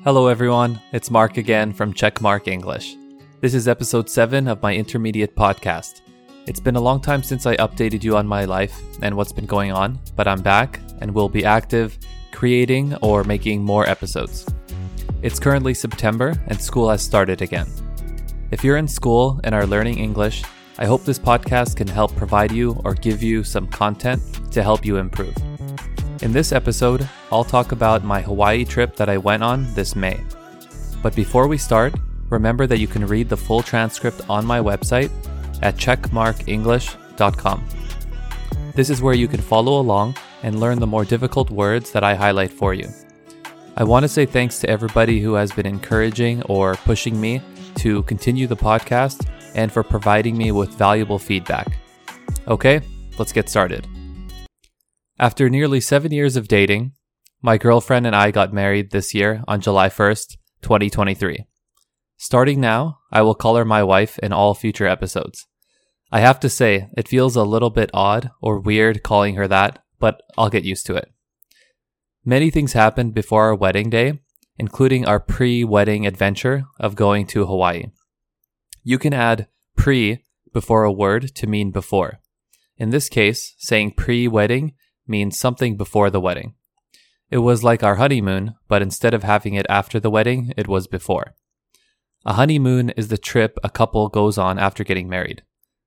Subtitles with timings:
[0.00, 0.80] Hello, everyone.
[0.92, 2.96] It's Mark again from Checkmark English.
[3.40, 6.00] This is episode 7 of my intermediate podcast.
[6.48, 9.46] It's been a long time since I updated you on my life and what's been
[9.46, 11.96] going on, but I'm back and will be active,
[12.32, 14.44] creating or making more episodes.
[15.22, 17.68] It's currently September and school has started again.
[18.50, 20.42] If you're in school and are learning English,
[20.78, 24.20] I hope this podcast can help provide you or give you some content
[24.50, 25.36] to help you improve.
[26.22, 30.20] In this episode, I'll talk about my Hawaii trip that I went on this May.
[31.02, 31.94] But before we start,
[32.30, 35.10] remember that you can read the full transcript on my website
[35.62, 37.64] at checkmarkenglish.com.
[38.76, 42.14] This is where you can follow along and learn the more difficult words that I
[42.14, 42.88] highlight for you.
[43.76, 47.42] I want to say thanks to everybody who has been encouraging or pushing me
[47.76, 51.78] to continue the podcast and for providing me with valuable feedback.
[52.46, 52.80] Okay,
[53.18, 53.88] let's get started.
[55.22, 56.94] After nearly seven years of dating,
[57.40, 61.46] my girlfriend and I got married this year on July 1st, 2023.
[62.16, 65.46] Starting now, I will call her my wife in all future episodes.
[66.10, 69.84] I have to say, it feels a little bit odd or weird calling her that,
[70.00, 71.12] but I'll get used to it.
[72.24, 74.18] Many things happened before our wedding day,
[74.58, 77.92] including our pre wedding adventure of going to Hawaii.
[78.82, 82.18] You can add pre before a word to mean before.
[82.76, 84.72] In this case, saying pre wedding
[85.06, 86.54] means something before the wedding.
[87.30, 90.86] It was like our honeymoon, but instead of having it after the wedding, it was
[90.86, 91.34] before.
[92.24, 95.42] A honeymoon is the trip a couple goes on after getting married.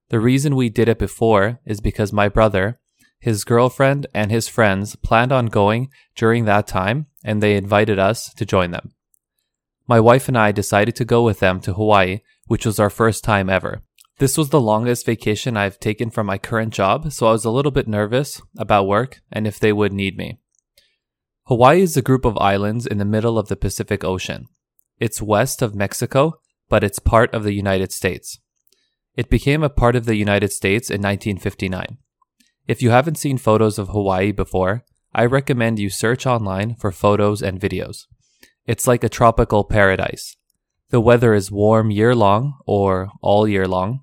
[0.10, 2.80] The reason we did it before is because my brother,
[3.20, 8.34] his girlfriend, and his friends planned on going during that time and they invited us
[8.34, 8.92] to join them.
[9.88, 13.24] My wife and I decided to go with them to Hawaii, which was our first
[13.24, 13.82] time ever.
[14.18, 17.52] This was the longest vacation I've taken from my current job, so I was a
[17.52, 20.40] little bit nervous about work and if they would need me.
[21.48, 24.48] Hawaii is a group of islands in the middle of the Pacific Ocean.
[25.00, 28.40] It's west of Mexico, but it's part of the United States.
[29.18, 31.98] It became a part of the United States in 1959.
[32.68, 37.42] If you haven't seen photos of Hawaii before, I recommend you search online for photos
[37.42, 38.06] and videos.
[38.66, 40.38] It's like a tropical paradise.
[40.90, 44.02] The weather is warm year long or all year long.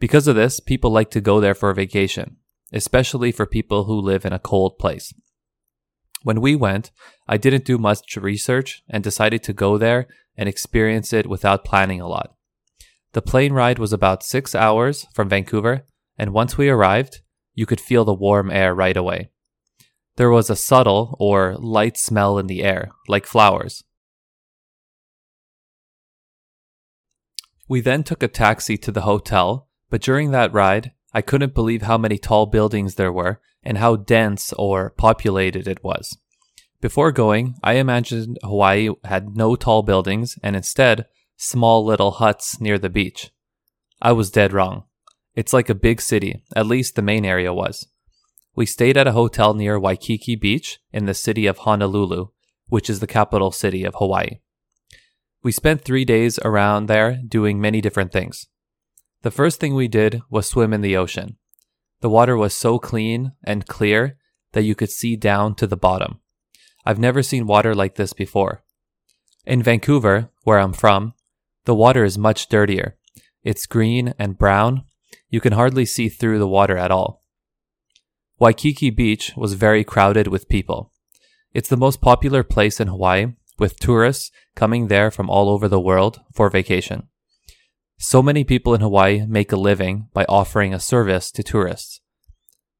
[0.00, 2.38] Because of this, people like to go there for a vacation,
[2.72, 5.12] especially for people who live in a cold place.
[6.22, 6.90] When we went,
[7.28, 12.00] I didn't do much research and decided to go there and experience it without planning
[12.00, 12.34] a lot.
[13.12, 17.20] The plane ride was about six hours from Vancouver, and once we arrived,
[17.54, 19.30] you could feel the warm air right away.
[20.16, 23.84] There was a subtle or light smell in the air, like flowers.
[27.68, 31.82] We then took a taxi to the hotel, but during that ride, I couldn't believe
[31.82, 36.16] how many tall buildings there were and how dense or populated it was.
[36.80, 41.06] Before going, I imagined Hawaii had no tall buildings and instead
[41.36, 43.30] small little huts near the beach.
[44.00, 44.84] I was dead wrong.
[45.34, 47.86] It's like a big city, at least the main area was.
[48.54, 52.28] We stayed at a hotel near Waikiki Beach in the city of Honolulu,
[52.68, 54.38] which is the capital city of Hawaii.
[55.42, 58.46] We spent three days around there doing many different things.
[59.22, 61.36] The first thing we did was swim in the ocean.
[62.00, 64.16] The water was so clean and clear
[64.52, 66.20] that you could see down to the bottom.
[66.86, 68.64] I've never seen water like this before.
[69.44, 71.12] In Vancouver, where I'm from,
[71.66, 72.96] the water is much dirtier.
[73.44, 74.84] It's green and brown.
[75.28, 77.22] You can hardly see through the water at all.
[78.38, 80.92] Waikiki Beach was very crowded with people.
[81.52, 85.80] It's the most popular place in Hawaii, with tourists coming there from all over the
[85.80, 87.09] world for vacation.
[88.02, 92.00] So many people in Hawaii make a living by offering a service to tourists.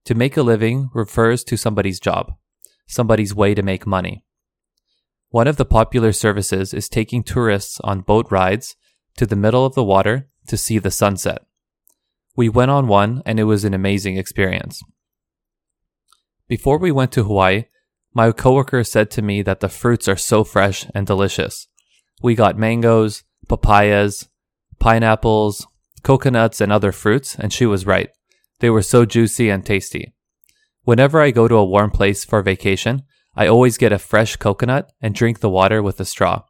[0.06, 2.32] To make a living refers to somebody's job,
[2.88, 4.24] somebody's way to make money.
[5.28, 8.76] One of the popular services is taking tourists on boat rides
[9.18, 11.44] to the middle of the water to see the sunset.
[12.34, 14.82] We went on one and it was an amazing experience.
[16.48, 17.66] Before we went to Hawaii,
[18.14, 21.68] my coworker said to me that the fruits are so fresh and delicious.
[22.22, 24.29] We got mangoes, papayas,
[24.80, 25.66] pineapples,
[26.02, 28.10] coconuts, and other fruits, and she was right.
[28.58, 30.12] They were so juicy and tasty.
[30.82, 33.02] Whenever I go to a warm place for vacation,
[33.36, 36.42] I always get a fresh coconut and drink the water with a straw.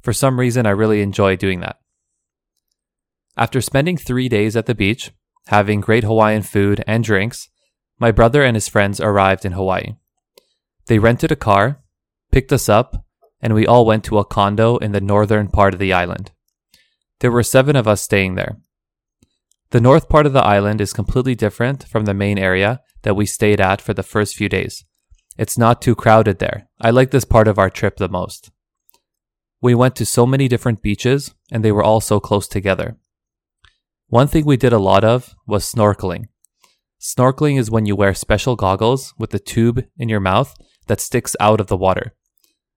[0.00, 1.76] For some reason, I really enjoy doing that.
[3.36, 5.12] After spending three days at the beach,
[5.46, 7.48] having great Hawaiian food and drinks,
[7.98, 9.94] my brother and his friends arrived in Hawaii.
[10.86, 11.82] They rented a car,
[12.30, 13.04] picked us up,
[13.40, 16.32] and we all went to a condo in the northern part of the island.
[17.20, 18.58] There were seven of us staying there.
[19.70, 23.24] The north part of the island is completely different from the main area that we
[23.24, 24.84] stayed at for the first few days.
[25.38, 26.68] It's not too crowded there.
[26.80, 28.50] I like this part of our trip the most.
[29.62, 32.96] We went to so many different beaches, and they were all so close together.
[34.08, 36.28] One thing we did a lot of was snorkeling.
[37.00, 40.54] Snorkeling is when you wear special goggles with a tube in your mouth
[40.88, 42.14] that sticks out of the water.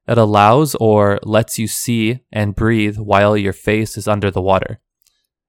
[0.07, 4.79] It allows or lets you see and breathe while your face is under the water.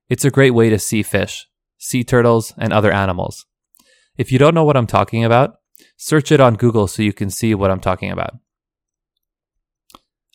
[0.09, 1.47] It's a great way to see fish,
[1.79, 3.47] sea turtles, and other animals.
[4.17, 5.57] If you don't know what I'm talking about,
[5.97, 8.35] search it on Google so you can see what I'm talking about.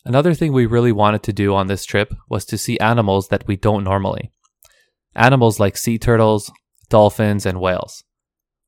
[0.04, 3.46] Another thing we really wanted to do on this trip was to see animals that
[3.46, 4.32] we don't normally.
[5.14, 6.50] Animals like sea turtles,
[6.88, 8.04] dolphins, and whales.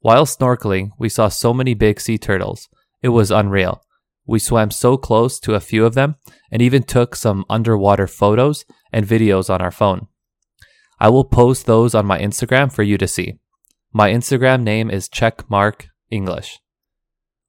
[0.00, 2.68] While snorkeling, we saw so many big sea turtles.
[3.02, 3.82] It was unreal.
[4.26, 6.16] We swam so close to a few of them
[6.50, 10.06] and even took some underwater photos and videos on our phone.
[11.00, 13.38] I will post those on my Instagram for you to see.
[13.92, 16.60] My Instagram name is checkmark English.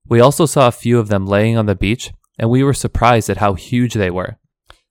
[0.07, 3.29] We also saw a few of them laying on the beach and we were surprised
[3.29, 4.37] at how huge they were.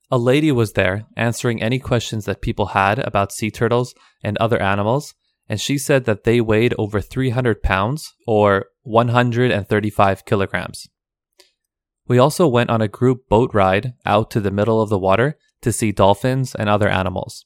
[0.09, 4.61] A lady was there answering any questions that people had about sea turtles and other
[4.61, 5.15] animals,
[5.49, 10.87] and she said that they weighed over 300 pounds or 135 kilograms.
[12.07, 15.37] We also went on a group boat ride out to the middle of the water
[15.61, 17.45] to see dolphins and other animals.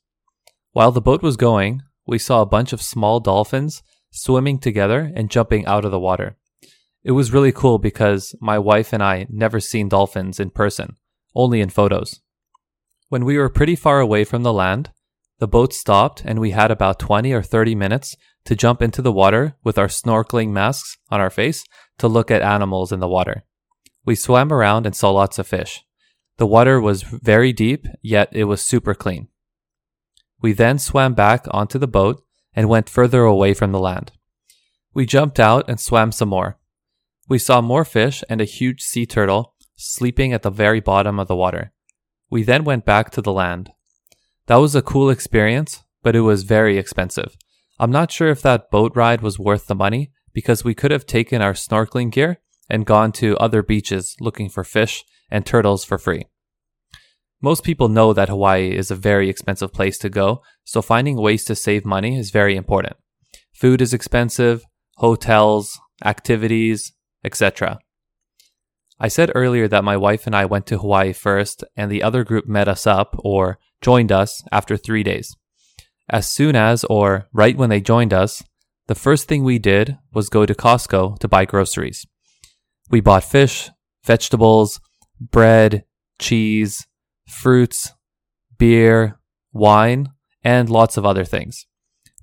[0.71, 5.29] While the boat was going, we saw a bunch of small dolphins swimming together and
[5.29, 6.37] jumping out of the water.
[7.03, 10.97] It was really cool because my wife and I never seen dolphins in person,
[11.35, 12.21] only in photos.
[13.09, 14.91] When we were pretty far away from the land,
[15.39, 18.15] the boat stopped and we had about 20 or 30 minutes
[18.45, 21.63] to jump into the water with our snorkeling masks on our face
[21.99, 23.43] to look at animals in the water.
[24.07, 25.83] We swam around and saw lots of fish.
[26.37, 29.27] The water was very deep, yet it was super clean.
[30.41, 32.23] We then swam back onto the boat
[32.53, 34.13] and went further away from the land.
[34.93, 36.57] We jumped out and swam some more.
[37.27, 41.27] We saw more fish and a huge sea turtle sleeping at the very bottom of
[41.27, 41.73] the water.
[42.29, 43.71] We then went back to the land.
[44.45, 47.35] That was a cool experience, but it was very expensive.
[47.77, 51.05] I'm not sure if that boat ride was worth the money because we could have
[51.05, 52.39] taken our snorkeling gear
[52.69, 56.25] and gone to other beaches looking for fish and turtles for free.
[57.41, 61.45] Most people know that Hawaii is a very expensive place to go, so finding ways
[61.45, 62.95] to save money is very important.
[63.53, 64.63] Food is expensive,
[64.97, 66.93] hotels, activities,
[67.23, 67.79] etc.
[68.99, 72.23] I said earlier that my wife and I went to Hawaii first, and the other
[72.23, 75.35] group met us up or joined us after three days.
[76.09, 78.43] As soon as, or right when they joined us,
[78.87, 82.07] the first thing we did was go to Costco to buy groceries.
[82.89, 83.69] We bought fish,
[84.03, 84.79] vegetables,
[85.19, 85.83] bread,
[86.19, 86.87] cheese,
[87.27, 87.93] fruits,
[88.57, 89.19] beer,
[89.51, 90.09] wine,
[90.43, 91.65] and lots of other things.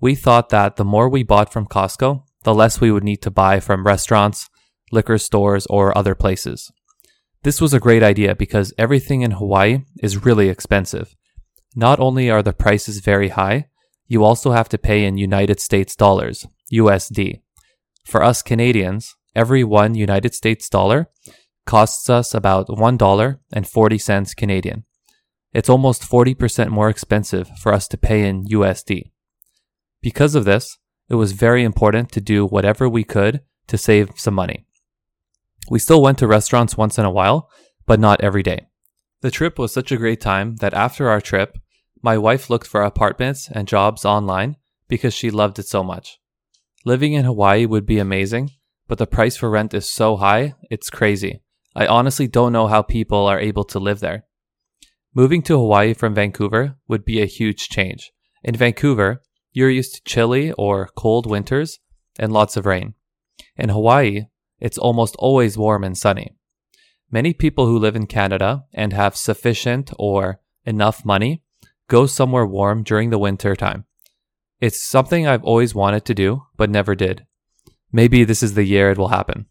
[0.01, 3.31] We thought that the more we bought from Costco, the less we would need to
[3.31, 4.49] buy from restaurants,
[4.91, 6.71] liquor stores, or other places.
[7.43, 11.15] This was a great idea because everything in Hawaii is really expensive.
[11.77, 13.69] Not only are the prices very high,
[14.07, 17.41] you also have to pay in United States dollars, USD.
[18.05, 21.09] For us Canadians, every one United States dollar
[21.67, 24.85] costs us about $1.40 Canadian.
[25.53, 29.13] It's almost 40% more expensive for us to pay in USD.
[30.03, 30.79] Because of this,
[31.09, 34.67] it was very important to do whatever we could to save some money.
[35.71, 37.49] We still went to restaurants once in a while,
[37.87, 38.67] but not every day.
[39.23, 41.57] The trip was such a great time that after our trip,
[42.03, 44.57] my wife looked for apartments and jobs online
[44.89, 46.19] because she loved it so much.
[46.85, 48.51] Living in Hawaii would be amazing,
[48.87, 51.43] but the price for rent is so high, it's crazy.
[51.75, 54.25] I honestly don't know how people are able to live there.
[55.15, 58.13] Moving to Hawaii from Vancouver would be a huge change.
[58.43, 59.23] In Vancouver,
[59.53, 61.79] you're used to chilly or cold winters
[62.19, 62.95] and lots of rain.
[63.57, 64.27] In Hawaii,
[64.59, 66.37] it's almost always warm and sunny.
[67.11, 71.43] Many people who live in Canada and have sufficient or enough money
[71.89, 73.85] go somewhere warm during the winter time.
[74.61, 77.27] It's something I've always wanted to do, but never did.
[77.95, 79.47] Maybe this is the year it will happen.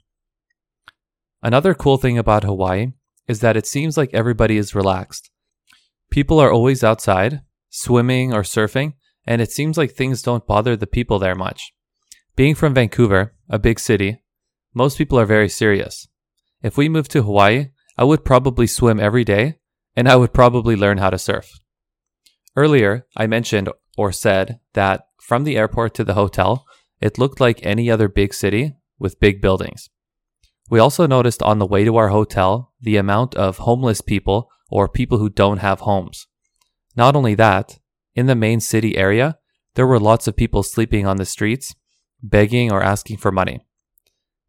[1.41, 2.88] Another cool thing about Hawaii
[3.25, 5.31] is that it seems like everybody is relaxed.
[6.09, 8.95] People are always outside, swimming or surfing,
[9.25, 11.71] and it seems like things don't bother the people there much.
[12.35, 14.21] Being from Vancouver, a big city,
[14.73, 16.09] most people are very serious.
[16.62, 19.59] If we moved to Hawaii, I would probably swim every day,
[19.95, 21.50] and I would probably learn how to surf.
[22.57, 26.65] Earlier, I mentioned or said that from the airport to the hotel,
[27.03, 29.89] it looked like any other big city with big buildings.
[30.69, 34.88] We also noticed on the way to our hotel the amount of homeless people or
[34.88, 36.27] people who don't have homes.
[36.95, 37.77] Not only that,
[38.15, 39.38] in the main city area,
[39.75, 41.75] there were lots of people sleeping on the streets,
[42.22, 43.60] begging or asking for money.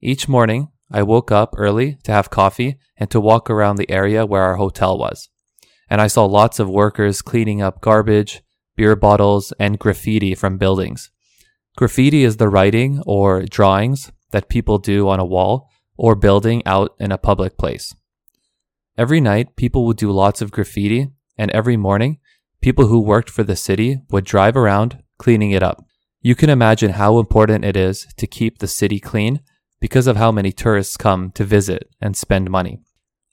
[0.01, 4.25] Each morning, I woke up early to have coffee and to walk around the area
[4.25, 5.29] where our hotel was.
[5.91, 8.43] and I saw lots of workers cleaning up garbage,
[8.77, 11.11] beer bottles, and graffiti from buildings.
[11.77, 16.95] Graffiti is the writing or drawings that people do on a wall or building out
[17.01, 17.95] in a public place.
[18.97, 22.19] Every night, people would do lots of graffiti, and every morning,
[22.61, 25.85] people who worked for the city would drive around cleaning it up.
[26.21, 29.41] You can imagine how important it is to keep the city clean
[29.81, 32.79] because of how many tourists come to visit and spend money.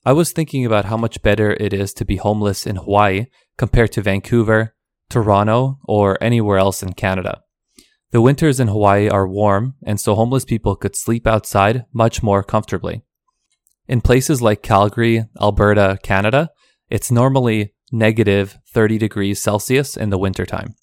[0.03, 3.91] I was thinking about how much better it is to be homeless in Hawaii compared
[3.91, 4.73] to Vancouver,
[5.11, 7.43] Toronto, or anywhere else in Canada.
[8.11, 12.43] The winters in Hawaii are warm, and so homeless people could sleep outside much more
[12.43, 13.03] comfortably.
[13.87, 16.49] In places like Calgary, Alberta, Canada,
[16.89, 20.75] it's normally negative 30 degrees Celsius in the wintertime.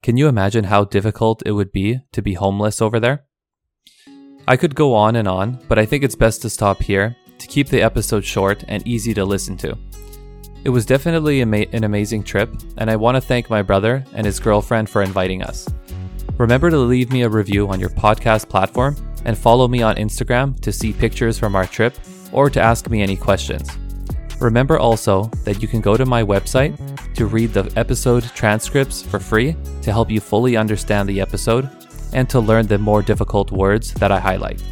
[0.00, 3.24] Can you imagine how difficult it would be to be homeless over there?
[4.46, 7.46] I could go on and on, but I think it's best to stop here to
[7.48, 9.76] keep the episode short and easy to listen to.
[10.62, 14.24] It was definitely ama- an amazing trip, and I want to thank my brother and
[14.24, 15.68] his girlfriend for inviting us.
[16.38, 20.60] Remember to leave me a review on your podcast platform and follow me on Instagram
[20.60, 21.96] to see pictures from our trip
[22.30, 23.70] or to ask me any questions.
[24.38, 26.76] Remember also that you can go to my website
[27.14, 31.70] to read the episode transcripts for free to help you fully understand the episode
[32.12, 34.62] and to learn the more difficult words that I highlight.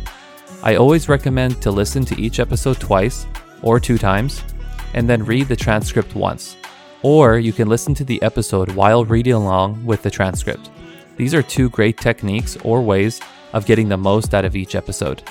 [0.62, 3.26] I always recommend to listen to each episode twice
[3.62, 4.44] or two times
[4.92, 6.58] and then read the transcript once.
[7.02, 10.70] Or you can listen to the episode while reading along with the transcript.
[11.16, 13.20] These are two great techniques or ways
[13.52, 15.22] of getting the most out of each episode.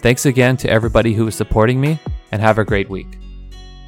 [0.00, 1.98] Thanks again to everybody who is supporting me,
[2.32, 3.18] and have a great week.